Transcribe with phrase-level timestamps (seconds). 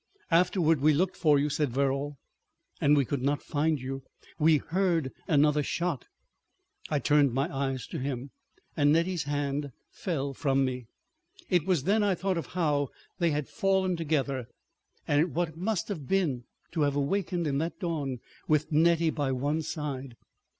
[0.31, 2.17] "Afterward we looked for you," said Verrall;
[2.81, 4.01] "and we could not find you....
[4.39, 6.07] We heard another shot."
[6.89, 8.31] I turned my eyes to him,
[8.75, 10.87] and Nettie's hand fell from me.
[11.51, 14.47] It was then I thought of how they had fallen together,
[15.07, 19.31] and what it must have been to have awakened in that dawn with Nettie by
[19.31, 20.15] one's side.